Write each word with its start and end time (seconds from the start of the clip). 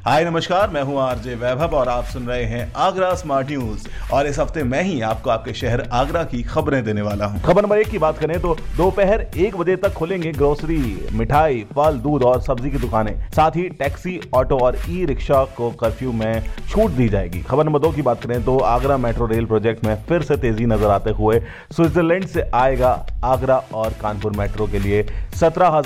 हाय, 0.00 0.24
नमस्कार, 0.24 0.70
मैं 0.70 0.82
हूँ 0.82 0.96
आरजे 1.00 1.34
वैभव 1.34 1.74
और 1.76 1.88
आप 1.88 2.04
सुन 2.04 2.26
रहे 2.26 2.44
हैं 2.44 2.72
आगरा 2.74 3.12
स्मार्ट 3.14 3.48
न्यूज़ 3.48 3.86
और 4.12 4.26
इस 4.26 4.38
हफ़्ते 4.38 4.62
मैं 4.62 4.82
ही 4.82 5.00
आपको 5.00 5.30
आपके 5.30 5.52
शहर 5.54 5.80
आगरा 5.92 6.22
की 6.24 6.42
खबरें 6.42 6.82
देने 6.84 7.02
वाला 7.02 7.26
हूँ। 7.26 7.40
खबर 7.42 7.62
नंबर 7.62 7.78
एक 7.78 7.90
की 7.90 7.98
बात 7.98 8.18
करें 8.18 8.40
तो 8.40 8.54
दोपहर 8.76 9.26
एक 9.36 9.56
बजे 9.56 9.76
तक 9.76 9.92
खुलेंगे 9.92 10.32
ग्रोसरी 10.32 11.08
मिठाई, 11.12 11.60
फल, 11.74 11.98
दूध 11.98 12.22
और 12.22 12.40
सब्ज़ी 12.42 12.70
की 12.70 12.78
दुकानें। 12.78 13.12
साथ 13.30 13.56
ही 13.56 13.68
टैक्सी, 13.70 14.20
ऑटो 14.34 14.58
और 14.58 14.78
ई 14.88 15.04
रिक्शा 15.04 15.44
को 15.56 15.70
कर्फ्यू 15.80 16.12
में 16.12 16.42
छूट 16.70 16.90
दी 16.92 17.08
जाएगी। 17.08 17.42
खबर 17.42 17.64
नंबर 17.64 17.78
दो 17.78 17.90
की 17.90 18.02
बात 18.02 18.22
करें 18.22 18.44
तो 18.44 18.58
आगरा 18.70 18.96
मेट्रो 18.96 19.26
रेल 19.26 19.46
प्रोजेक्ट 19.46 19.84
में 19.84 19.94
फिर 20.08 20.22
से 20.22 20.36
तेज़ी 20.38 20.66
नज़र 20.66 20.90
आते 20.90 21.10
हुए 21.10 21.40
स्विट्जरलैंड 21.72 22.26
से 22.26 22.50
आएगा 22.54 22.98
आगरा 23.26 23.62
और 23.74 23.94
कानपुर 24.02 24.36
मेट्रो 24.38 24.66
के 24.66 24.78
लिए 24.78 25.06
सत्रह 25.40 25.80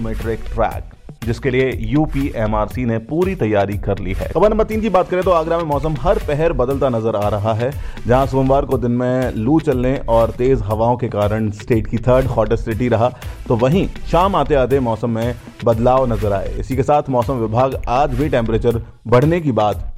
मीटर 0.00 0.30
एक 0.30 0.54
ट्रैक 0.54 0.97
जिसके 1.28 1.50
लिए 1.50 1.70
यूपीएमआरसी 1.84 2.84
ने 2.84 2.98
पूरी 3.06 3.34
तैयारी 3.36 3.76
कर 3.78 3.98
ली 3.98 4.12
है। 4.12 4.28
खबर 4.28 4.50
नंबर 4.50 4.64
तीन 4.64 4.80
की 4.80 4.88
बात 4.90 5.08
करें 5.08 5.22
तो 5.22 5.30
आगरा 5.32 5.58
में 5.58 5.64
मौसम 5.66 5.96
हर 6.00 6.18
पहर 6.28 6.52
बदलता 6.54 6.88
नज़र 6.88 7.16
आ 7.16 7.28
रहा 7.28 7.54
है, 7.54 7.70
जहाँ 8.06 8.26
सोमवार 8.26 8.64
को 8.64 8.78
दिन 8.78 8.90
में 8.92 9.34
लू 9.36 9.58
चलने 9.60 9.96
और 10.08 10.30
तेज 10.30 10.62
हवाओं 10.64 10.96
के 10.96 11.08
कारण 11.08 11.50
स्टेट 11.52 11.86
की 11.86 11.98
थर्ड 11.98 12.26
हॉटेस्ट 12.28 12.64
सिटी 12.64 12.88
रहा। 12.88 13.12
तो 13.48 13.56
वहीं 13.56 13.86
शाम 14.10 14.36
आते 14.36 14.54
आते 14.56 14.80
मौसम 14.80 15.10
में 15.10 15.34
बदलाव 15.64 16.12
नज़र 16.12 16.32
आए। 16.32 16.54
इसी 16.60 16.76
के 16.76 16.82
साथ 16.82 17.10
मौसम 17.10 17.34
विभाग 17.36 17.80
आज 17.90 18.14
भी 18.14 18.28
टेम्परेचर 18.28 18.82
बढ़ने 19.06 19.40
की 19.40 19.52
बात 19.52 19.97